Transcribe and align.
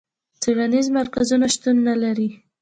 څېړنیز 0.41 0.87
مرکزونه 0.97 1.45
شتون 1.53 1.75
نه 1.87 1.95
لري. 2.03 2.29